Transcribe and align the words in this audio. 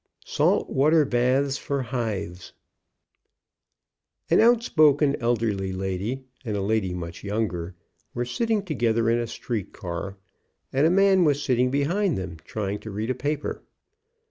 SALT 0.25 0.67
WATER 0.73 1.05
BATHS 1.05 1.59
FOR 1.59 1.83
HIVES. 1.83 2.53
An 4.31 4.39
outspoken 4.39 5.15
elderly 5.17 5.71
lady, 5.73 6.23
and 6.43 6.57
a 6.57 6.61
lady 6.63 6.91
much 6.91 7.23
younger, 7.23 7.75
were 8.15 8.25
sitting 8.25 8.65
together 8.65 9.11
in 9.11 9.19
a 9.19 9.27
street 9.27 9.73
car, 9.73 10.17
and 10.73 10.87
a 10.87 10.89
man 10.89 11.23
was 11.23 11.43
sitting 11.43 11.69
behind 11.69 12.17
them, 12.17 12.37
trying 12.45 12.79
to 12.79 12.89
read 12.89 13.11
a 13.11 13.13
paper. 13.13 13.61